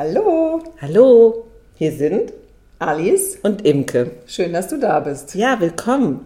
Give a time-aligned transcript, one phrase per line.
[0.00, 2.32] Hallo, Hallo, hier sind
[2.78, 3.36] Alice.
[3.42, 4.12] und Imke.
[4.28, 5.34] Schön, dass du da bist.
[5.34, 6.24] Ja, willkommen.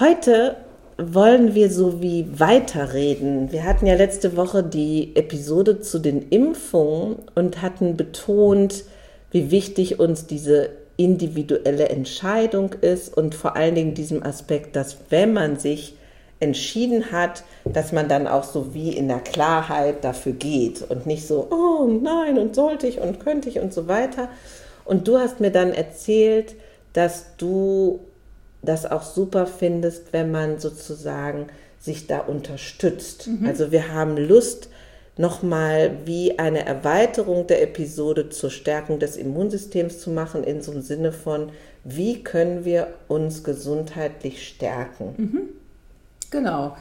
[0.00, 0.56] Heute
[0.96, 3.52] wollen wir so wie weiterreden.
[3.52, 8.82] Wir hatten ja letzte Woche die Episode zu den Impfungen und hatten betont,
[9.30, 15.32] wie wichtig uns diese individuelle Entscheidung ist und vor allen Dingen diesem Aspekt, dass wenn
[15.32, 15.94] man sich
[16.40, 21.26] entschieden hat, dass man dann auch so wie in der Klarheit dafür geht und nicht
[21.26, 24.28] so, oh nein, und sollte ich und könnte ich und so weiter.
[24.84, 26.54] Und du hast mir dann erzählt,
[26.92, 28.00] dass du
[28.62, 31.46] das auch super findest, wenn man sozusagen
[31.78, 33.28] sich da unterstützt.
[33.46, 34.68] Also wir haben Lust,
[35.16, 40.82] nochmal wie eine Erweiterung der Episode zur Stärkung des Immunsystems zu machen, in so einem
[40.82, 41.50] Sinne von,
[41.84, 45.14] wie können wir uns gesundheitlich stärken.
[46.30, 46.76] Genau.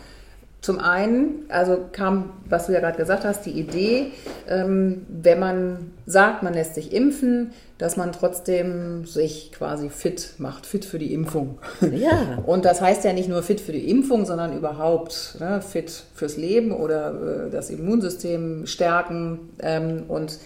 [0.59, 4.11] Zum einen, also kam, was du ja gerade gesagt hast, die Idee,
[4.49, 10.65] ähm, wenn man sagt, man lässt sich impfen, dass man trotzdem sich quasi fit macht,
[10.65, 11.59] fit für die Impfung.
[11.95, 12.39] Ja.
[12.45, 16.37] Und das heißt ja nicht nur fit für die Impfung, sondern überhaupt ne, fit fürs
[16.37, 19.49] Leben oder äh, das Immunsystem stärken.
[19.59, 20.39] Ähm, und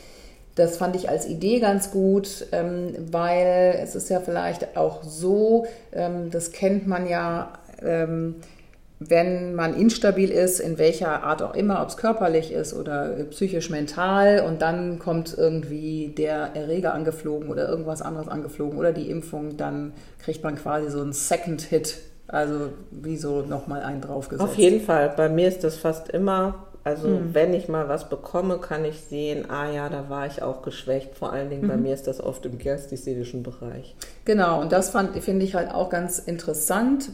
[0.55, 5.65] das fand ich als Idee ganz gut, ähm, weil es ist ja vielleicht auch so,
[5.93, 8.35] ähm, das kennt man ja, ähm,
[9.03, 13.71] wenn man instabil ist, in welcher Art auch immer, ob es körperlich ist oder psychisch
[13.71, 19.57] mental, und dann kommt irgendwie der Erreger angeflogen oder irgendwas anderes angeflogen oder die Impfung,
[19.57, 24.47] dann kriegt man quasi so einen Second Hit, also wie so nochmal einen draufgesetzt.
[24.47, 25.11] Auf jeden Fall.
[25.17, 29.49] Bei mir ist das fast immer, also wenn ich mal was bekomme, kann ich sehen,
[29.49, 31.15] ah ja, da war ich auch geschwächt.
[31.15, 33.95] Vor allen Dingen bei mir ist das oft im geistig-seelischen Bereich.
[34.25, 37.09] Genau, und das finde ich halt auch ganz interessant.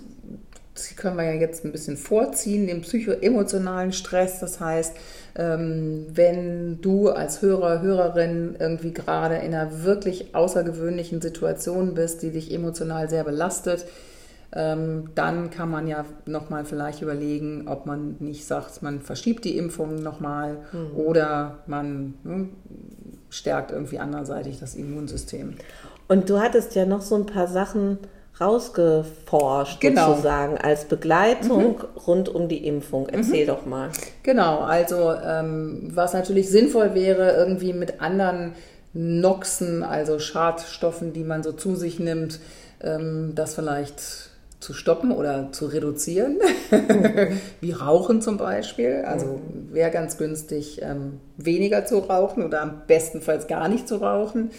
[0.96, 4.40] Können wir ja jetzt ein bisschen vorziehen, den psychoemotionalen Stress.
[4.40, 4.96] Das heißt,
[5.36, 12.32] ähm, wenn du als Hörer, Hörerin irgendwie gerade in einer wirklich außergewöhnlichen Situation bist, die
[12.32, 13.86] dich emotional sehr belastet,
[14.54, 19.58] ähm, dann kann man ja nochmal vielleicht überlegen, ob man nicht sagt, man verschiebt die
[19.58, 20.58] Impfung nochmal
[20.96, 22.50] oder man ne,
[23.30, 25.56] stärkt irgendwie anderseitig das Immunsystem.
[26.08, 27.98] Und du hattest ja noch so ein paar Sachen
[28.40, 30.10] rausgeforscht, Genau.
[30.12, 33.08] sozusagen, als Begleitung rund um die Impfung.
[33.10, 33.90] Erzähl doch mal.
[34.24, 38.54] Genau, also ähm, was natürlich sinnvoll wäre, irgendwie mit anderen
[38.94, 42.40] Noxen, also Schadstoffen, die man so zu sich nimmt,
[42.82, 46.40] ähm, das vielleicht zu stoppen oder zu reduzieren,
[47.62, 49.04] wie Rauchen zum Beispiel.
[49.06, 49.40] Also
[49.72, 54.50] wäre ganz günstig, ähm, weniger zu rauchen oder am bestenfalls gar nicht zu rauchen.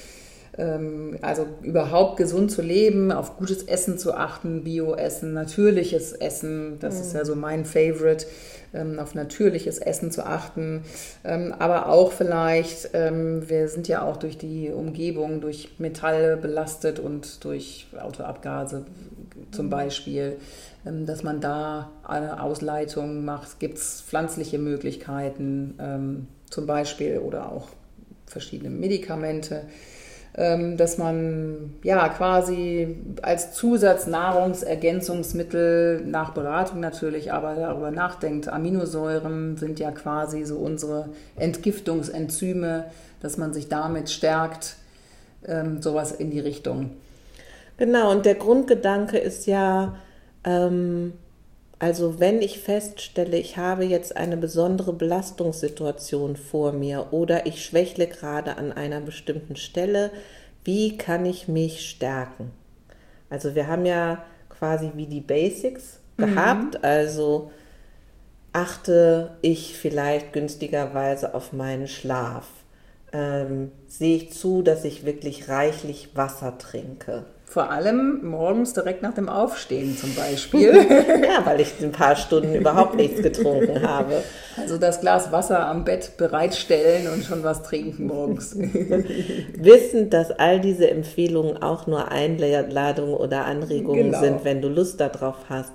[0.58, 7.00] Ähm, also überhaupt gesund zu leben, auf gutes Essen zu achten, Bio-Essen, natürliches Essen, das
[7.00, 8.26] ist ja so mein Favorite,
[8.74, 10.82] ähm, auf natürliches Essen zu achten.
[11.24, 17.44] Ähm, aber auch vielleicht, wir sind ja auch durch die Umgebung, durch Metalle belastet und
[17.44, 18.84] durch Autoabgase
[19.52, 20.38] zum Beispiel,
[20.84, 23.60] ähm, dass man da eine Ausleitung macht.
[23.60, 27.68] Gibt es pflanzliche Möglichkeiten zum Beispiel oder auch
[28.26, 29.62] verschiedene Medikamente
[30.34, 38.48] dass man ja quasi als Zusatznahrungsergänzungsmittel nach Beratung natürlich, aber darüber nachdenkt.
[38.48, 42.84] Aminosäuren sind ja quasi so unsere Entgiftungsenzyme,
[43.20, 44.76] dass man sich damit stärkt,
[45.44, 46.90] ähm, sowas in die Richtung.
[47.76, 49.96] Genau, und der Grundgedanke ist ja,
[50.44, 51.12] ähm,
[51.78, 58.08] also wenn ich feststelle, ich habe jetzt eine besondere Belastungssituation vor mir oder ich schwächle
[58.08, 60.10] gerade an einer bestimmten Stelle,
[60.64, 62.50] wie kann ich mich stärken?
[63.30, 67.52] Also wir haben ja quasi wie die Basics gehabt, also
[68.52, 72.48] achte ich vielleicht günstigerweise auf meinen Schlaf.
[73.12, 77.24] Ähm, sehe ich zu, dass ich wirklich reichlich Wasser trinke.
[77.50, 80.74] Vor allem morgens direkt nach dem Aufstehen zum Beispiel.
[81.28, 84.22] Ja, weil ich ein paar Stunden überhaupt nichts getrunken habe.
[84.56, 88.54] Also das Glas Wasser am Bett bereitstellen und schon was trinken morgens.
[89.56, 94.20] Wissend, dass all diese Empfehlungen auch nur Einladungen oder Anregungen Genau.
[94.20, 95.72] sind, wenn du Lust darauf hast.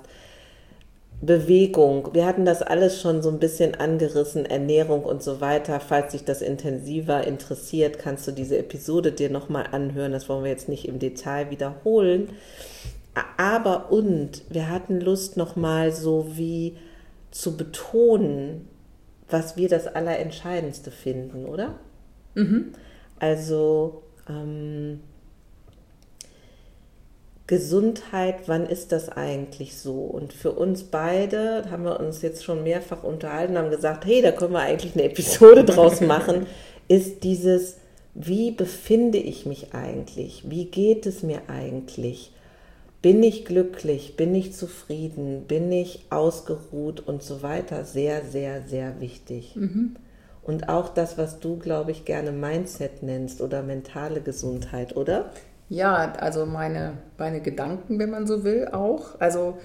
[1.26, 5.80] Bewegung, wir hatten das alles schon so ein bisschen angerissen, Ernährung und so weiter.
[5.80, 10.12] Falls dich das intensiver interessiert, kannst du diese Episode dir nochmal anhören.
[10.12, 12.30] Das wollen wir jetzt nicht im Detail wiederholen.
[13.36, 16.76] Aber und wir hatten Lust nochmal so wie
[17.30, 18.68] zu betonen,
[19.28, 21.78] was wir das Allerentscheidendste finden, oder?
[23.18, 25.00] Also ähm,
[27.46, 30.00] Gesundheit, wann ist das eigentlich so?
[30.00, 34.32] Und für uns beide haben wir uns jetzt schon mehrfach unterhalten, haben gesagt, hey, da
[34.32, 36.46] können wir eigentlich eine Episode draus machen,
[36.88, 37.76] ist dieses,
[38.14, 40.44] wie befinde ich mich eigentlich?
[40.48, 42.32] Wie geht es mir eigentlich?
[43.02, 44.16] Bin ich glücklich?
[44.16, 45.44] Bin ich zufrieden?
[45.46, 47.84] Bin ich ausgeruht und so weiter?
[47.84, 49.54] Sehr, sehr, sehr wichtig.
[49.56, 49.96] Mhm.
[50.42, 55.30] Und auch das, was du, glaube ich, gerne Mindset nennst oder mentale Gesundheit, oder?
[55.74, 59.18] Ja, also meine, meine Gedanken, wenn man so will, auch.
[59.18, 59.58] Also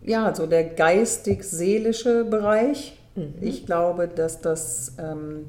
[0.00, 2.96] ja, so der geistig-seelische Bereich.
[3.16, 3.34] Mhm.
[3.40, 5.46] Ich glaube, dass das ähm,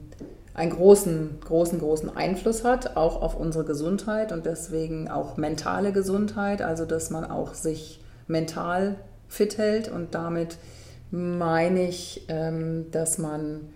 [0.56, 6.64] einen großen, großen, großen Einfluss hat, auch auf unsere Gesundheit und deswegen auch mentale Gesundheit,
[6.64, 8.96] also dass man auch sich mental
[9.28, 10.58] fit hält und damit
[11.12, 13.70] meine ich, ähm, dass man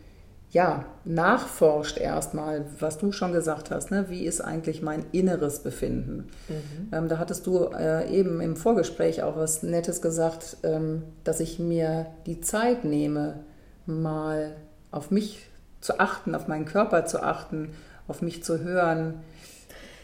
[0.52, 4.08] ja, nachforscht erstmal, was du schon gesagt hast, ne?
[4.10, 6.30] wie ist eigentlich mein inneres Befinden?
[6.50, 6.90] Mhm.
[6.92, 11.58] Ähm, da hattest du äh, eben im Vorgespräch auch was Nettes gesagt, ähm, dass ich
[11.58, 13.40] mir die Zeit nehme,
[13.86, 14.58] mal
[14.92, 15.48] auf mich
[15.80, 17.70] zu achten, auf meinen Körper zu achten,
[18.10, 19.22] auf mich zu hören.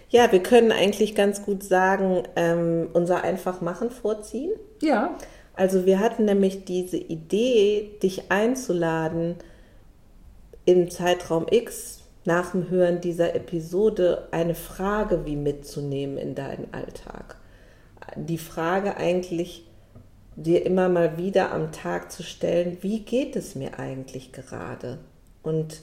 [0.09, 4.53] Ja, wir können eigentlich ganz gut sagen, ähm, unser Einfachmachen vorziehen.
[4.81, 5.17] Ja.
[5.55, 9.35] Also wir hatten nämlich diese Idee, dich einzuladen,
[10.67, 17.37] im Zeitraum X nach dem Hören dieser Episode eine Frage wie mitzunehmen in deinen Alltag.
[18.17, 19.65] Die Frage eigentlich
[20.35, 24.99] dir immer mal wieder am Tag zu stellen, wie geht es mir eigentlich gerade?
[25.41, 25.79] Und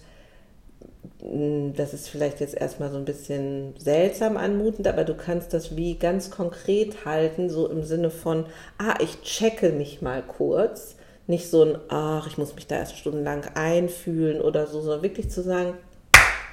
[1.23, 5.77] mm, das ist vielleicht jetzt erstmal so ein bisschen seltsam anmutend, aber du kannst das
[5.77, 8.45] wie ganz konkret halten, so im Sinne von,
[8.77, 10.97] ah, ich checke mich mal kurz
[11.27, 15.31] nicht so ein, ach, ich muss mich da erst stundenlang einfühlen oder so, sondern wirklich
[15.31, 15.75] zu sagen,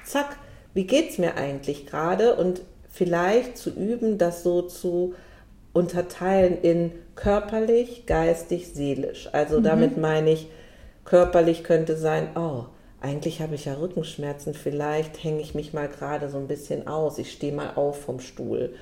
[0.05, 0.37] zack,
[0.73, 2.35] wie geht's mir eigentlich gerade?
[2.35, 5.15] Und vielleicht zu üben, das so zu
[5.73, 9.29] unterteilen in körperlich, geistig, seelisch.
[9.31, 9.63] Also mhm.
[9.63, 10.47] damit meine ich,
[11.05, 12.65] körperlich könnte sein, oh,
[13.01, 17.17] eigentlich habe ich ja Rückenschmerzen, vielleicht hänge ich mich mal gerade so ein bisschen aus,
[17.17, 18.75] ich stehe mal auf vom Stuhl.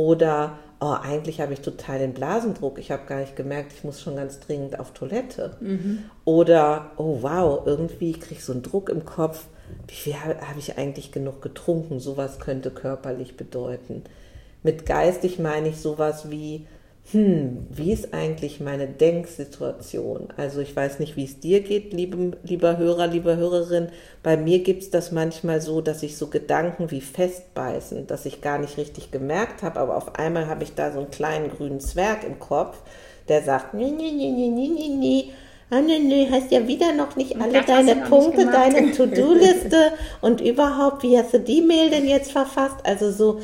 [0.00, 4.00] Oder oh, eigentlich habe ich total den Blasendruck, ich habe gar nicht gemerkt, ich muss
[4.00, 5.58] schon ganz dringend auf Toilette.
[5.60, 6.04] Mhm.
[6.24, 9.44] Oder, oh wow, irgendwie kriege ich so einen Druck im Kopf,
[9.88, 12.00] wie viel habe ich eigentlich genug getrunken?
[12.00, 14.04] Sowas könnte körperlich bedeuten.
[14.62, 16.66] Mit geistig meine ich sowas wie,
[17.12, 20.28] hm, wie ist eigentlich meine Denksituation?
[20.36, 23.88] Also ich weiß nicht, wie es dir geht, liebe, lieber Hörer, liebe Hörerin.
[24.22, 28.42] Bei mir gibt es das manchmal so, dass ich so Gedanken wie festbeißen, dass ich
[28.42, 31.80] gar nicht richtig gemerkt habe, aber auf einmal habe ich da so einen kleinen grünen
[31.80, 32.78] Zwerg im Kopf,
[33.28, 35.24] der sagt, nee, nee, nee, nee, nee, nee, nee.
[35.72, 41.04] Ah, nee, nee, hast ja wieder noch nicht alle deine Punkte, deine To-Do-Liste und überhaupt,
[41.04, 42.76] wie hast du die Mail denn jetzt verfasst?
[42.84, 43.40] Also so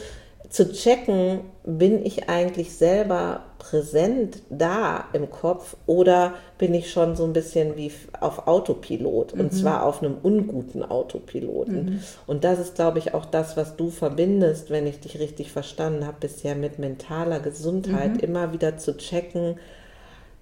[0.57, 7.25] zu checken, bin ich eigentlich selber präsent da im Kopf oder bin ich schon so
[7.25, 9.57] ein bisschen wie auf Autopilot und mhm.
[9.57, 11.85] zwar auf einem unguten Autopiloten.
[11.85, 12.01] Mhm.
[12.27, 16.07] Und das ist, glaube ich, auch das, was du verbindest, wenn ich dich richtig verstanden
[16.07, 18.21] habe, bisher mit mentaler Gesundheit, mhm.
[18.21, 19.57] immer wieder zu checken,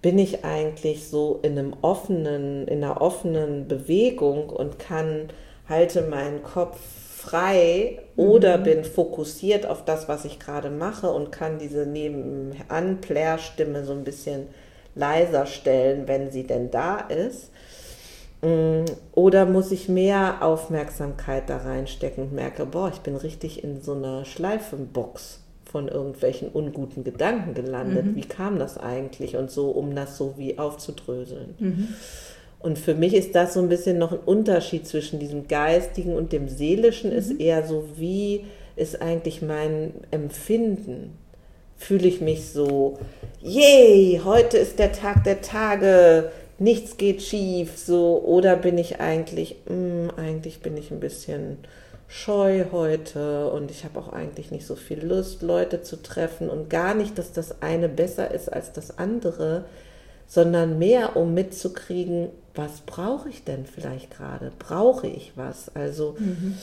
[0.01, 5.31] bin ich eigentlich so in einem offenen, in einer offenen Bewegung und kann
[5.69, 6.79] halte meinen Kopf
[7.25, 8.63] frei oder mhm.
[8.65, 14.49] bin fokussiert auf das, was ich gerade mache und kann diese Nebenan-Plärstimme so ein bisschen
[14.95, 17.51] leiser stellen, wenn sie denn da ist.
[18.43, 23.81] Mm, oder muss ich mehr Aufmerksamkeit da reinstecken und merke, boah, ich bin richtig in
[23.81, 28.07] so einer Schleifenbox von irgendwelchen unguten Gedanken gelandet.
[28.07, 28.17] Mhm.
[28.17, 29.37] Wie kam das eigentlich?
[29.37, 31.55] Und so, um das so wie aufzudröseln.
[31.59, 31.89] Mhm.
[32.65, 36.33] Und für mich ist das so ein bisschen noch ein Unterschied zwischen diesem Geistigen und
[36.33, 37.19] dem Seelischen, mhm.
[37.19, 41.13] ist eher so, wie ist eigentlich mein Empfinden?
[41.77, 42.97] Fühle ich mich so,
[43.43, 49.57] yay, heute ist der Tag der Tage, nichts geht schief, so, oder bin ich eigentlich,
[49.67, 51.59] mh, hm, eigentlich bin ich ein bisschen
[52.09, 56.71] scheu heute und ich habe auch eigentlich nicht so viel Lust, Leute zu treffen und
[56.71, 59.67] gar nicht, dass das eine besser ist als das andere,
[60.27, 64.53] sondern mehr, um mitzukriegen, was brauche ich denn vielleicht gerade?
[64.59, 65.75] Brauche ich was?
[65.75, 66.57] Also, mhm.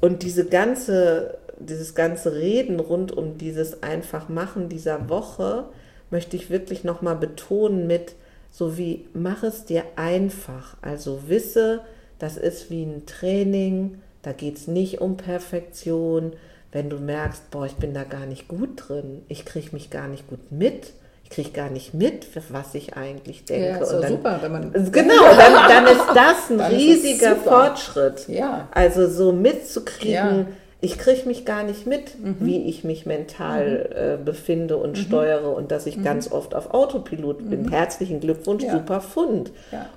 [0.00, 5.64] und diese ganze, dieses ganze Reden rund um dieses Einfachmachen dieser Woche
[6.10, 8.14] möchte ich wirklich nochmal betonen mit,
[8.50, 10.76] so wie, mach es dir einfach.
[10.80, 11.82] Also wisse,
[12.18, 16.32] das ist wie ein Training, da geht es nicht um Perfektion.
[16.72, 20.08] Wenn du merkst, boah, ich bin da gar nicht gut drin, ich kriege mich gar
[20.08, 20.92] nicht gut mit,
[21.26, 23.66] ich kriege gar nicht mit, was ich eigentlich denke.
[23.66, 28.28] Ja, ist und dann, super, wenn man genau, dann, dann ist das ein riesiger Fortschritt.
[28.28, 28.68] Ja.
[28.70, 30.46] Also so mitzukriegen, ja.
[30.80, 32.36] ich kriege mich gar nicht mit, mhm.
[32.38, 33.96] wie ich mich mental mhm.
[33.96, 35.02] äh, befinde und mhm.
[35.02, 36.04] steuere und dass ich mhm.
[36.04, 37.62] ganz oft auf Autopilot bin.
[37.62, 37.70] Mhm.
[37.70, 38.74] Herzlichen Glückwunsch, ja.
[38.74, 39.50] super Fund.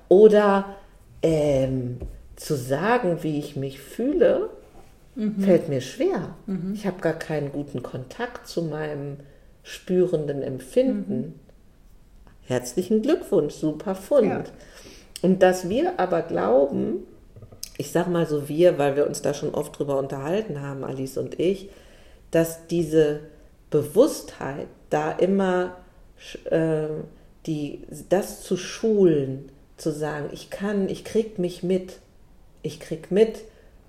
[0.07, 0.65] Oder
[1.21, 1.99] ähm,
[2.37, 4.49] zu sagen, wie ich mich fühle,
[5.15, 5.41] Mhm.
[5.41, 6.35] fällt mir schwer.
[6.73, 9.17] Ich habe gar keinen guten Kontakt zu meinem
[9.63, 11.19] spürenden Empfinden.
[11.19, 11.33] Mhm.
[12.45, 14.27] Herzlichen Glückwunsch, super Fund.
[14.27, 14.43] Ja.
[15.21, 17.05] Und dass wir aber glauben,
[17.77, 21.17] ich sag mal so wir, weil wir uns da schon oft drüber unterhalten haben, Alice
[21.17, 21.69] und ich,
[22.31, 23.21] dass diese
[23.69, 25.77] Bewusstheit da immer
[26.45, 26.87] äh,
[27.45, 31.99] die, das zu schulen, zu sagen, ich kann, ich krieg mich mit,
[32.63, 33.39] ich krieg mit,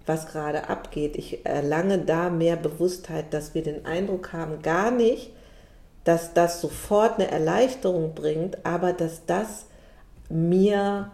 [0.07, 1.17] was gerade abgeht.
[1.17, 5.31] Ich erlange da mehr Bewusstheit, dass wir den Eindruck haben, gar nicht,
[6.05, 9.67] dass das sofort eine Erleichterung bringt, aber dass das
[10.29, 11.11] mir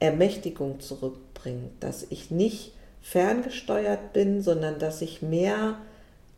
[0.00, 5.76] Ermächtigung zurückbringt, dass ich nicht ferngesteuert bin, sondern dass ich mehr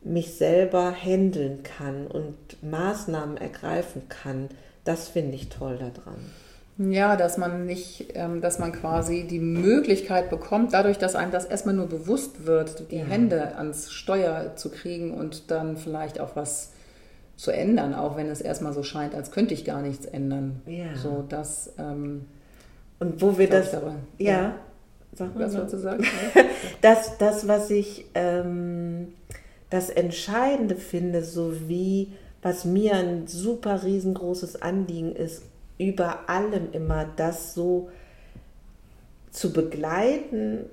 [0.03, 4.49] mich selber handeln kann und Maßnahmen ergreifen kann.
[4.85, 6.17] Das finde ich toll daran.
[6.77, 11.45] Ja, dass man nicht, ähm, dass man quasi die Möglichkeit bekommt, dadurch, dass einem das
[11.45, 13.05] erstmal nur bewusst wird, die Ja.
[13.05, 16.73] Hände ans Steuer zu kriegen und dann vielleicht auch was
[17.37, 20.63] zu ändern, auch wenn es erstmal so scheint, als könnte ich gar nichts ändern.
[20.67, 20.95] Ja.
[20.97, 22.27] So, dass, ähm,
[23.01, 23.97] Und wo wir das, aber.
[24.19, 24.55] ja, Ja.
[25.13, 25.59] sag mal was so.
[25.59, 26.05] wolltest du sagen?
[26.81, 29.15] das, das, was ich ähm,
[29.71, 32.13] das Entscheidende finde, sowie
[32.43, 35.43] was mir ein super riesengroßes Anliegen ist,
[35.79, 37.89] über allem immer das so
[39.31, 40.67] zu begleiten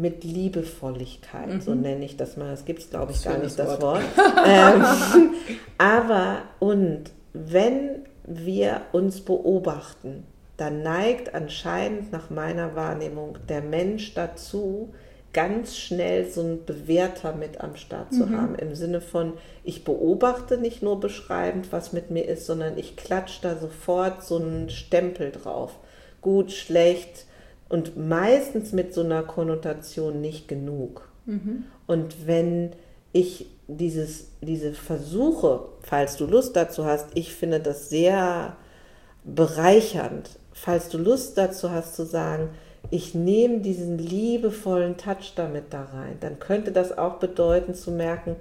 [0.00, 2.50] mit Liebevolligkeit, so nenne ich das mal.
[2.50, 3.82] Das gibt es, glaube ich, gar nicht, das Wort.
[3.82, 4.02] Wort.
[4.46, 4.84] ähm,
[5.78, 10.24] aber und wenn wir uns beobachten,
[10.56, 14.92] dann neigt anscheinend nach meiner Wahrnehmung der Mensch dazu,
[15.32, 18.56] ganz schnell so einen Bewerter mit am Start zu haben.
[18.56, 23.40] Im Sinne von, ich beobachte nicht nur beschreibend, was mit mir ist, sondern ich klatsche
[23.42, 25.78] da sofort so einen Stempel drauf.
[26.20, 27.26] Gut, schlecht
[27.70, 31.08] und meistens mit so einer Konnotation nicht genug.
[31.86, 32.72] Und wenn
[33.12, 38.56] ich dieses, diese Versuche, falls du Lust dazu hast, ich finde das sehr
[39.24, 42.50] bereichernd, falls du Lust dazu hast zu sagen,
[42.90, 48.36] ich nehme diesen liebevollen Touch damit da rein, dann könnte das auch bedeuten zu merken,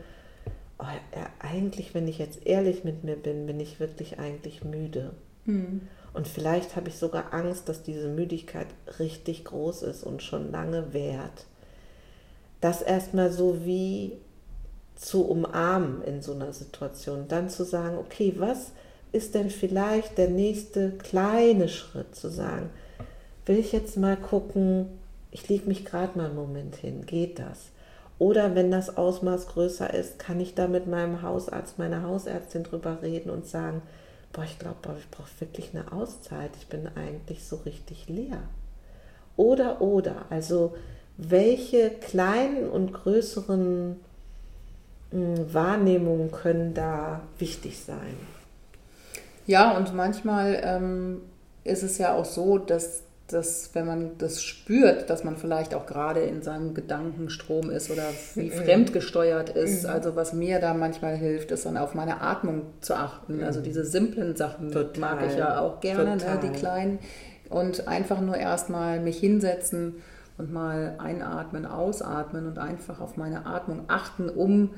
[0.80, 5.12] oh, ja, eigentlich, wenn ich jetzt ehrlich mit mir bin, bin ich wirklich eigentlich müde.
[6.14, 8.68] Und vielleicht habe ich sogar Angst, dass diese Müdigkeit
[9.00, 11.46] richtig groß ist und schon lange währt.
[12.62, 14.14] Das erstmal so wie
[14.96, 17.26] zu umarmen in so einer Situation.
[17.28, 18.72] Dann zu sagen, okay, was
[19.12, 22.16] ist denn vielleicht der nächste kleine Schritt?
[22.16, 22.70] Zu sagen,
[23.46, 24.88] will ich jetzt mal gucken,
[25.32, 27.70] ich lege mich gerade mal einen Moment hin, geht das?
[28.18, 33.02] Oder wenn das Ausmaß größer ist, kann ich da mit meinem Hausarzt, meiner Hausärztin drüber
[33.02, 33.82] reden und sagen,
[34.34, 38.44] boah, ich glaube, ich brauche wirklich eine Auszeit, ich bin eigentlich so richtig leer.
[39.36, 40.76] Oder, oder, also
[41.18, 44.00] welche kleinen und größeren
[45.12, 48.16] mh, Wahrnehmungen können da wichtig sein?
[49.48, 51.22] Ja, und manchmal ähm,
[51.64, 55.86] ist es ja auch so, dass, dass, wenn man das spürt, dass man vielleicht auch
[55.86, 58.04] gerade in seinem Gedankenstrom ist oder
[58.36, 58.42] Mhm.
[58.42, 59.86] wie fremdgesteuert ist.
[59.86, 63.44] Also was mir da manchmal hilft, ist dann auf meine Atmung zu achten.
[63.44, 64.72] Also diese simplen Sachen Mhm.
[64.72, 65.00] Total.
[65.00, 67.00] mag ich ja auch gerne, ne, die kleinen.
[67.50, 69.96] Und einfach nur erstmal mich hinsetzen
[70.38, 74.70] und mal einatmen, ausatmen und einfach auf meine Atmung achten, um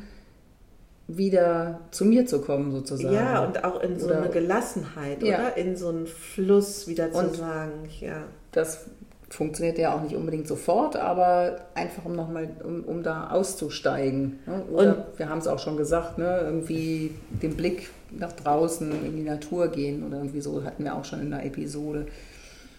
[1.08, 3.13] wieder zu mir zu kommen sozusagen.
[3.13, 5.39] Ja, und auch in so Oder- eine Gelassenheit, Ja.
[5.39, 5.58] oder?
[5.58, 8.24] In so einen Fluss wieder zu Und- sagen, ja.
[8.51, 8.86] Das
[9.29, 14.39] funktioniert ja auch nicht unbedingt sofort, aber einfach um nochmal, um, um da auszusteigen.
[14.46, 14.63] Ne?
[14.72, 16.41] Oder wir haben es auch schon gesagt, ne?
[16.43, 21.05] irgendwie den Blick nach draußen in die Natur gehen oder irgendwie so hatten wir auch
[21.05, 22.08] schon in der Episode.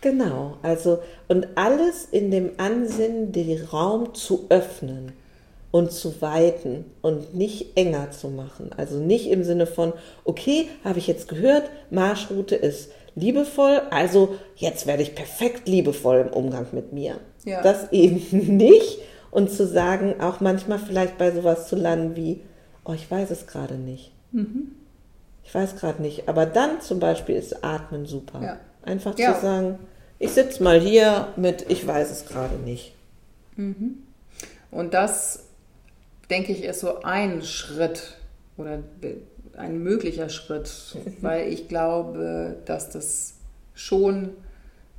[0.02, 0.98] Genau, also
[1.28, 5.12] und alles in dem Ansinnen, den Raum zu öffnen
[5.70, 8.70] und zu weiten und nicht enger zu machen.
[8.76, 9.92] Also nicht im Sinne von,
[10.24, 16.28] okay, habe ich jetzt gehört, Marschroute ist liebevoll, also jetzt werde ich perfekt liebevoll im
[16.28, 17.16] Umgang mit mir.
[17.44, 17.62] Ja.
[17.62, 18.24] Das eben
[18.56, 18.98] nicht
[19.30, 22.40] und zu sagen, auch manchmal vielleicht bei sowas zu landen wie,
[22.84, 24.12] oh, ich weiß es gerade nicht.
[25.44, 26.28] Ich weiß gerade nicht.
[26.28, 28.40] Aber dann zum Beispiel ist Atmen super.
[28.42, 28.60] Ja.
[28.82, 29.34] Einfach Ja.
[29.34, 29.78] zu sagen,
[30.18, 32.94] ich sitze mal hier mit, ich weiß es gerade nicht.
[34.70, 35.44] Und das,
[36.30, 38.14] denke ich, ist so ein Schritt
[38.56, 38.78] oder
[39.56, 43.34] ein möglicher Schritt, weil ich glaube, dass das
[43.74, 44.30] schon,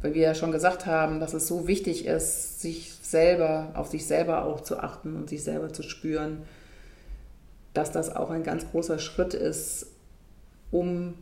[0.01, 4.05] weil wir ja schon gesagt haben, dass es so wichtig ist, sich selber, auf sich
[4.05, 6.43] selber auch zu achten und sich selber zu spüren,
[7.73, 9.87] dass das auch ein ganz großer Schritt ist,
[10.71, 11.15] um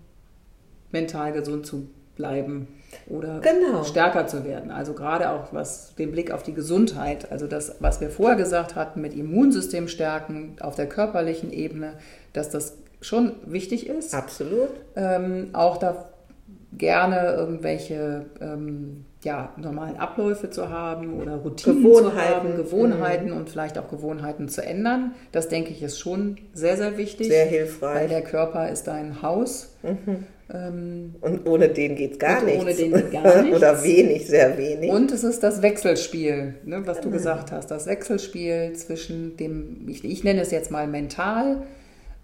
[0.92, 2.68] mental gesund zu bleiben
[3.08, 3.84] oder Genau.
[3.84, 4.70] stärker zu werden.
[4.70, 8.76] Also gerade auch was den Blick auf die Gesundheit, also das, was wir vorher gesagt
[8.76, 11.94] hatten mit Immunsystem stärken auf der körperlichen Ebene,
[12.34, 14.14] dass das schon wichtig ist.
[14.16, 14.70] Absolut.
[14.96, 16.10] Ähm, auch da
[16.78, 22.34] gerne irgendwelche ähm, ja, normalen Abläufe zu haben oder Routinen zu Gewohnheiten.
[22.36, 25.14] haben, Gewohnheiten und vielleicht auch Gewohnheiten zu ändern.
[25.32, 27.28] Das denke ich ist schon sehr, sehr wichtig.
[27.28, 28.10] Sehr Weil hilfreich.
[28.10, 29.76] der Körper ist dein Haus.
[30.54, 32.62] Ähm, Und ohne den geht gar nichts.
[32.64, 33.58] ohne den geht gar nichts.
[33.58, 34.90] Oder wenig, sehr wenig.
[34.92, 37.14] und es ist das Wechselspiel, ne, was du Genau.
[37.18, 37.70] gesagt hast.
[37.72, 41.64] Das Wechselspiel zwischen dem, ich, ich nenne es jetzt mal mental.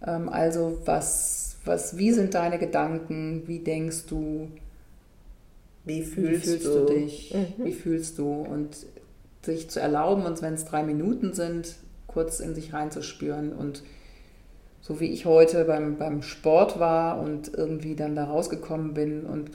[0.05, 3.43] Ähm, also was, was, wie sind deine Gedanken?
[3.47, 4.49] Wie denkst du?
[5.87, 6.79] wie Wie fühlst, fühlst du?
[6.79, 7.35] du dich?
[7.57, 8.41] Wie fühlst du?
[8.41, 8.85] Und
[9.41, 11.75] sich zu erlauben, und wenn es drei Minuten sind,
[12.07, 13.83] kurz in sich reinzuspüren und
[14.81, 19.51] so wie ich heute beim, beim Sport war und irgendwie dann da rausgekommen bin und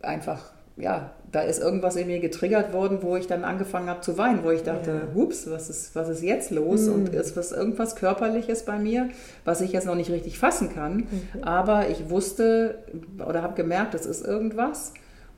[0.00, 4.18] einfach, ja, da ist irgendwas in mir getriggert worden, wo ich dann angefangen habe zu
[4.18, 5.14] weinen, wo ich dachte, Ja.
[5.14, 6.88] hups, was ist, was ist jetzt los?
[6.88, 9.08] Und ist was irgendwas Körperliches bei mir,
[9.44, 11.06] was ich jetzt noch nicht richtig fassen kann.
[11.42, 12.76] Aber ich wusste
[13.24, 14.92] oder habe gemerkt, es ist irgendwas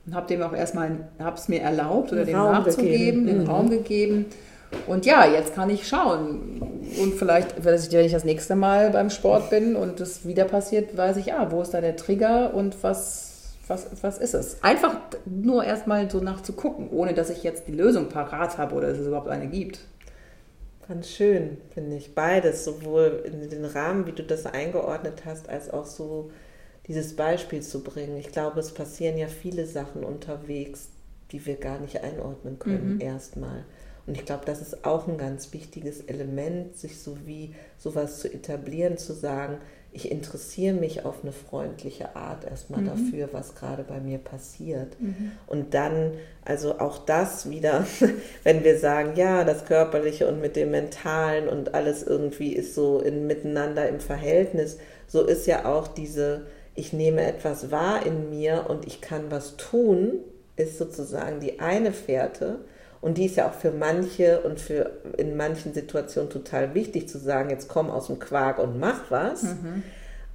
[0.07, 3.27] und habe dem auch erstmal, habe es mir erlaubt oder dem Raum nachzugeben, gegeben.
[3.27, 3.49] den Mhm.
[3.49, 4.25] Raum gegeben.
[4.87, 6.61] Und ja, jetzt kann ich schauen.
[6.99, 11.17] Und vielleicht, wenn ich das nächste Mal beim Sport bin und das wieder passiert, weiß
[11.17, 13.32] ich, ah, wo ist da der Trigger und was,
[13.73, 14.63] was, was ist es?
[14.63, 18.99] Einfach nur erstmal so nachzugucken, ohne dass ich jetzt die Lösung parat habe oder dass
[18.99, 19.79] es überhaupt eine gibt.
[20.87, 22.13] Ganz schön, finde ich.
[22.13, 26.31] Beides, sowohl in den Rahmen, wie du das eingeordnet hast, als auch so
[26.87, 28.17] dieses Beispiel zu bringen.
[28.17, 30.89] Ich glaube, es passieren ja viele Sachen unterwegs,
[31.31, 33.63] die wir gar nicht einordnen können erstmal.
[34.05, 38.33] Und ich glaube, das ist auch ein ganz wichtiges Element, sich so wie sowas zu
[38.33, 39.59] etablieren, zu sagen,
[39.95, 44.97] ich interessiere mich auf eine freundliche Art erstmal dafür, was gerade bei mir passiert.
[45.45, 47.85] Und dann, also auch das wieder,
[48.43, 52.99] wenn wir sagen, ja, das Körperliche und mit dem Mentalen und alles irgendwie ist so
[52.99, 58.65] in, miteinander im Verhältnis, so ist ja auch diese, ich nehme etwas wahr in mir
[58.69, 60.13] und ich kann was tun,
[60.55, 62.59] ist sozusagen die eine Fährte.
[63.03, 67.19] Und die ist ja auch für manche und für in manchen Situationen total wichtig zu
[67.19, 69.43] sagen, jetzt komm aus dem Quark und mach was.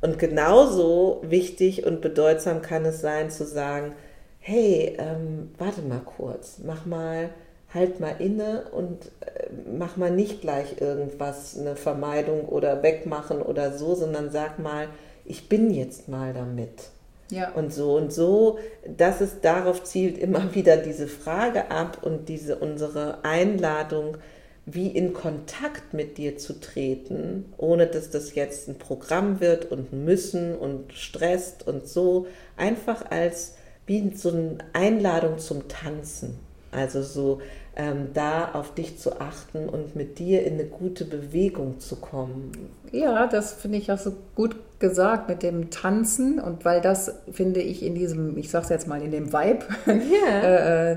[0.02, 3.92] Und genauso wichtig und bedeutsam kann es sein zu sagen,
[4.38, 7.30] hey, ähm, warte mal kurz, mach mal,
[7.72, 13.78] halt mal inne und äh, mach mal nicht gleich irgendwas, eine Vermeidung oder wegmachen oder
[13.78, 14.88] so, sondern sag mal,
[15.24, 16.90] ich bin jetzt mal damit.
[17.30, 17.52] Ja.
[17.52, 22.56] Und so und so, das ist darauf zielt immer wieder diese Frage ab und diese
[22.56, 24.16] unsere Einladung,
[24.66, 29.92] wie in Kontakt mit dir zu treten, ohne dass das jetzt ein Programm wird und
[29.92, 33.54] müssen und stresst und so, einfach als
[33.86, 36.38] wie so eine Einladung zum Tanzen.
[36.70, 37.40] Also so
[37.76, 42.52] ähm, da auf dich zu achten und mit dir in eine gute Bewegung zu kommen.
[42.92, 47.60] Ja, das finde ich auch so gut gesagt mit dem Tanzen und weil das finde
[47.60, 50.40] ich in diesem, ich sag's jetzt mal, in dem Vibe, Ja.
[50.92, 50.96] äh,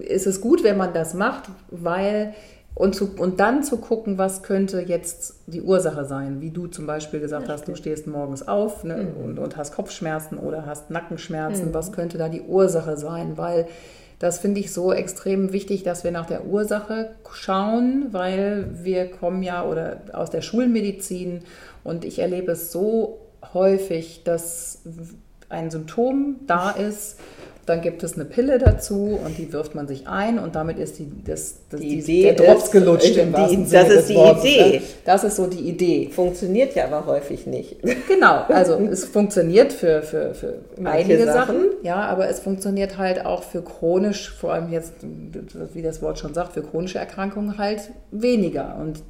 [0.00, 2.34] ist es gut, wenn man das macht, weil
[2.74, 6.42] und, zu, und dann zu gucken, was könnte jetzt die Ursache sein.
[6.42, 10.36] Wie du zum Beispiel gesagt hast, du stehst morgens auf ne, und, und hast Kopfschmerzen
[10.36, 11.72] oder hast Nackenschmerzen.
[11.72, 13.38] Was könnte da die Ursache sein?
[13.38, 13.66] Weil
[14.18, 19.42] das finde ich so extrem wichtig, dass wir nach der Ursache schauen, weil wir kommen
[19.42, 21.42] ja oder aus der Schulmedizin
[21.84, 23.20] und ich erlebe es so
[23.52, 24.82] häufig, dass
[25.48, 27.18] ein Symptom da ist,
[27.66, 30.98] dann gibt es eine Pille dazu und die wirft man sich ein und damit ist
[30.98, 33.96] die, das, das, Die die, der Drops ist- gelutscht im die- wahrsten das Sinne ist
[33.96, 34.70] des die Wortes, Idee.
[34.78, 34.82] ne?
[35.04, 36.10] Das ist so die Idee.
[36.12, 37.76] Funktioniert ja aber häufig nicht.
[38.08, 41.56] Genau, also es funktioniert für, für, für Manche einige Sachen.
[41.56, 44.92] Sachen, ja, aber es funktioniert halt auch für chronisch, vor allem jetzt,
[45.74, 48.76] wie das Wort schon sagt, für chronische Erkrankungen halt weniger.
[48.80, 49.02] Und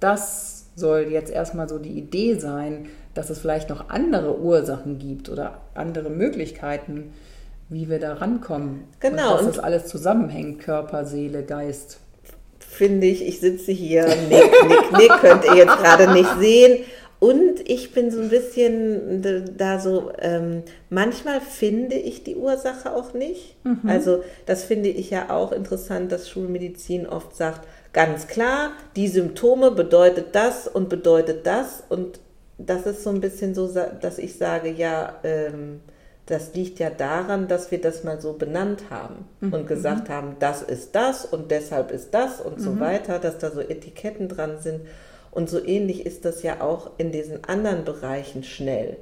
[0.00, 5.28] das soll jetzt erstmal so die Idee sein, dass es vielleicht noch andere Ursachen gibt
[5.28, 7.12] oder andere Möglichkeiten,
[7.70, 8.84] wie wir da rankommen.
[8.98, 12.00] Genau, Und dass das alles zusammenhängt, Körper, Seele, Geist.
[12.58, 16.84] Finde ich, ich sitze hier, nick, nick, nick, könnt ihr jetzt gerade nicht sehen.
[17.20, 19.22] Und ich bin so ein bisschen
[19.58, 23.56] da so, ähm, manchmal finde ich die Ursache auch nicht.
[23.86, 29.70] Also das finde ich ja auch interessant, dass Schulmedizin oft sagt, ganz klar, die Symptome
[29.70, 31.82] bedeutet das und bedeutet das.
[31.90, 32.20] Und
[32.56, 35.80] das ist so ein bisschen so, dass ich sage, ja, ähm,
[36.30, 40.62] das liegt ja daran, dass wir das mal so benannt haben und gesagt haben, das
[40.62, 44.80] ist das und deshalb ist das und so weiter, dass da so Etiketten dran sind.
[45.30, 48.96] Und so ähnlich ist das ja auch in diesen anderen Bereichen schnell.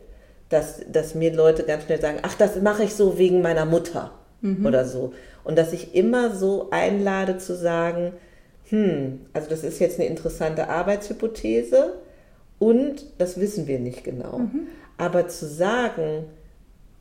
[0.49, 4.13] dass, dass mir Leute ganz schnell sagen, ach, das mache ich so wegen meiner Mutter
[4.41, 4.65] mhm.
[4.65, 5.13] oder so.
[5.45, 8.13] Und dass ich immer so einlade zu sagen,
[8.71, 11.95] hm, also das ist jetzt eine interessante Arbeitshypothese
[12.59, 14.39] und das wissen wir nicht genau.
[14.39, 14.69] Mhm.
[14.97, 16.25] Aber zu sagen,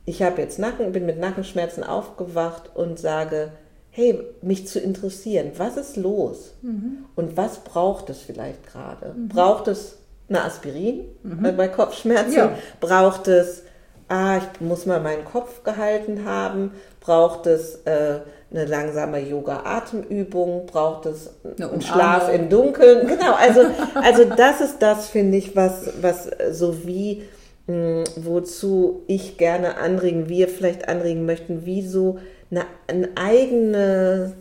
[0.08, 3.52] ich habe jetzt Nacken, bin mit Nackenschmerzen aufgewacht und sage,
[3.90, 7.04] hey, mich zu interessieren, was ist los mhm.
[7.14, 9.14] und was braucht es vielleicht gerade?
[9.14, 9.28] Mhm.
[9.28, 11.56] Braucht es eine Aspirin mhm.
[11.56, 12.32] bei Kopfschmerzen?
[12.32, 12.52] Ja.
[12.80, 13.64] Braucht es,
[14.08, 16.72] ah, ich muss mal meinen Kopf gehalten haben?
[17.00, 20.64] Braucht es äh, eine langsame Yoga-Atemübung?
[20.66, 23.06] Braucht es einen Schlaf im Dunkeln?
[23.08, 23.60] Genau, also,
[23.94, 27.24] also das ist das, finde ich, was, was so wie
[27.68, 32.18] wozu ich gerne anregen, wir vielleicht anregen möchten, wie so
[32.50, 34.32] eine, eine eigene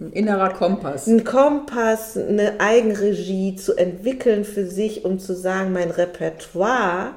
[0.00, 1.06] ein innerer Kompass.
[1.06, 7.12] Ein Kompass, eine Eigenregie zu entwickeln für sich, um zu sagen, mein Repertoire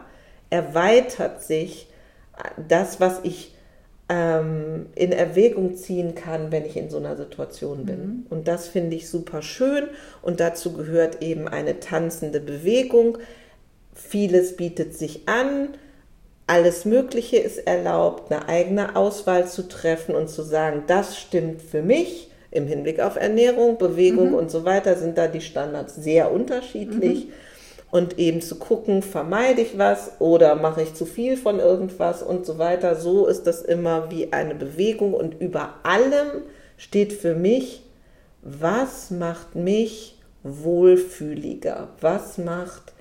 [0.50, 1.88] erweitert sich.
[2.68, 3.56] Das, was ich
[4.10, 8.00] ähm, in Erwägung ziehen kann, wenn ich in so einer Situation bin.
[8.00, 8.26] Mhm.
[8.30, 9.86] Und das finde ich super schön.
[10.22, 13.18] Und dazu gehört eben eine tanzende Bewegung.
[13.98, 15.70] Vieles bietet sich an.
[16.46, 21.82] Alles Mögliche ist erlaubt, eine eigene Auswahl zu treffen und zu sagen, das stimmt für
[21.82, 24.36] mich im Hinblick auf Ernährung, Bewegung mhm.
[24.36, 27.26] und so weiter, sind da die Standards sehr unterschiedlich.
[27.26, 27.34] Mhm.
[27.90, 32.46] Und eben zu gucken, vermeide ich was oder mache ich zu viel von irgendwas und
[32.46, 32.96] so weiter.
[32.96, 36.44] So ist das immer wie eine Bewegung und über allem
[36.76, 37.84] steht für mich,
[38.42, 41.88] was macht mich wohlfühliger?
[42.02, 42.94] Was macht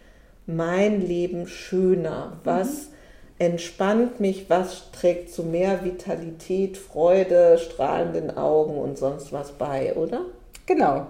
[0.47, 2.39] mein Leben schöner?
[2.45, 2.83] Was mhm.
[3.39, 4.47] entspannt mich?
[4.49, 10.23] Was trägt zu mehr Vitalität, Freude, strahlenden Augen und sonst was bei, oder?
[10.67, 11.07] Genau.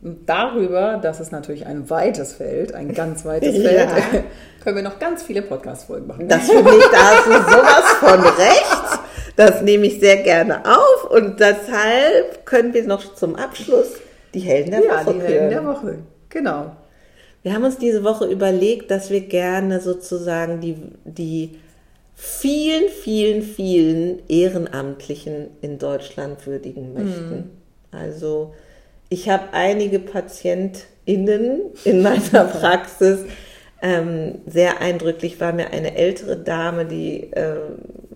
[0.00, 4.22] Darüber, das ist natürlich ein weites Feld, ein ganz weites Feld, ja.
[4.62, 6.28] können wir noch ganz viele Podcast-Folgen machen.
[6.28, 9.00] Das finde ich, da hast du sowas von recht.
[9.36, 13.88] Das nehme ich sehr gerne auf und deshalb können wir noch zum Abschluss
[14.32, 15.98] die Helden der ja, Woche die Helden der Woche,
[16.30, 16.72] genau.
[17.46, 21.60] Wir haben uns diese Woche überlegt, dass wir gerne sozusagen die, die
[22.16, 27.36] vielen, vielen, vielen Ehrenamtlichen in Deutschland würdigen möchten.
[27.36, 27.50] Mhm.
[27.92, 28.52] Also
[29.10, 33.20] ich habe einige PatientInnen in meiner Praxis.
[33.80, 37.58] Ähm, sehr eindrücklich war mir eine ältere Dame, die äh,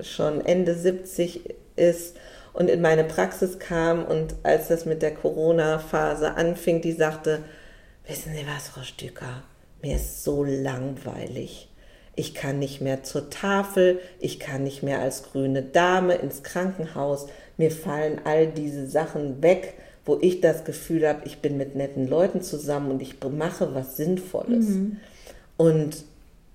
[0.00, 2.16] schon Ende 70 ist
[2.52, 7.38] und in meine Praxis kam und als das mit der Corona-Phase anfing, die sagte,
[8.10, 9.44] Wissen Sie was, Frau Stücker?
[9.82, 11.68] Mir ist so langweilig.
[12.16, 17.28] Ich kann nicht mehr zur Tafel, ich kann nicht mehr als grüne Dame ins Krankenhaus.
[17.56, 22.08] Mir fallen all diese Sachen weg, wo ich das Gefühl habe, ich bin mit netten
[22.08, 24.66] Leuten zusammen und ich mache was Sinnvolles.
[24.66, 24.96] Mhm.
[25.56, 26.04] Und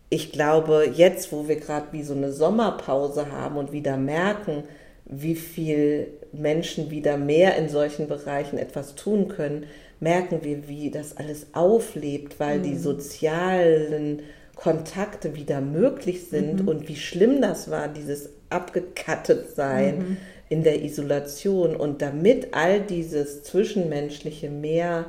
[0.10, 4.66] ich glaube, jetzt, wo wir gerade wie so eine Sommerpause haben und wieder merken,
[5.06, 9.66] wie viel Menschen wieder mehr in solchen Bereichen etwas tun können,
[10.00, 12.64] merken wir, wie das alles auflebt, weil mhm.
[12.64, 14.24] die sozialen
[14.56, 16.68] Kontakte wieder möglich sind mhm.
[16.68, 20.18] und wie schlimm das war, dieses abgekattet sein mhm.
[20.50, 21.76] in der Isolation.
[21.76, 25.06] Und damit all dieses Zwischenmenschliche mehr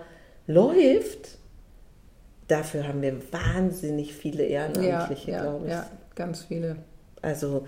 [0.46, 1.38] läuft,
[2.48, 5.72] dafür haben wir wahnsinnig viele Ehrenamtliche, ja, ja, glaube ich.
[5.72, 6.76] Ja, ganz viele.
[7.22, 7.66] Also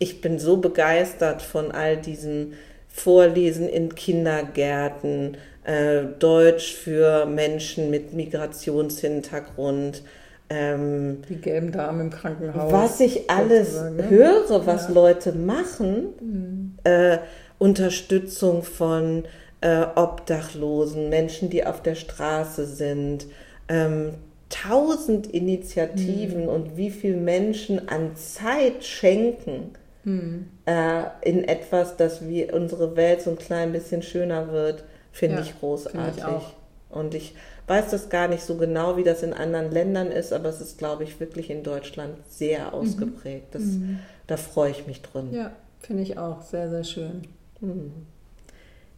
[0.00, 2.54] ich bin so begeistert von all diesen
[2.88, 10.02] Vorlesen in Kindergärten, äh, Deutsch für Menschen mit Migrationshintergrund.
[10.48, 12.72] Ähm, die gelben Damen im Krankenhaus.
[12.72, 14.08] Was ich alles ne?
[14.08, 14.94] höre, was ja.
[14.94, 16.74] Leute machen, mhm.
[16.84, 17.18] äh,
[17.58, 19.24] Unterstützung von
[19.60, 23.26] äh, Obdachlosen, Menschen, die auf der Straße sind,
[23.68, 24.14] ähm,
[24.48, 26.48] tausend Initiativen mhm.
[26.48, 29.72] und wie viel Menschen an Zeit schenken
[30.04, 30.48] mhm.
[30.66, 34.84] äh, in etwas, dass wir unsere Welt so ein klein bisschen schöner wird.
[35.12, 36.22] Finde ja, ich großartig.
[36.22, 36.56] Find ich
[36.90, 37.34] und ich
[37.66, 40.78] weiß das gar nicht so genau, wie das in anderen Ländern ist, aber es ist,
[40.78, 42.74] glaube ich, wirklich in Deutschland sehr mhm.
[42.74, 43.46] ausgeprägt.
[43.52, 44.00] Das, mhm.
[44.26, 45.32] Da freue ich mich drin.
[45.32, 47.22] Ja, finde ich auch sehr, sehr schön.
[47.60, 47.92] Mhm.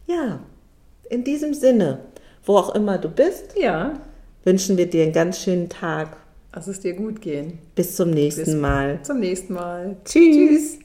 [0.07, 0.39] Ja,
[1.09, 1.99] in diesem Sinne,
[2.43, 3.99] wo auch immer du bist, ja.
[4.43, 6.17] wünschen wir dir einen ganz schönen Tag.
[6.53, 7.59] Lass es dir gut gehen.
[7.75, 8.99] Bis zum nächsten Bis Mal.
[9.03, 9.95] Zum nächsten Mal.
[10.03, 10.35] Tschüss.
[10.35, 10.79] Tschüss.